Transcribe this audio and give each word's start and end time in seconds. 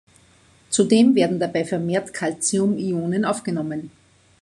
Zudem 0.71 1.13
werden 1.13 1.37
dabei 1.37 1.63
vermehrt 1.63 2.11
Calcium-Ionen 2.11 3.23
aufgenommen. 3.23 3.91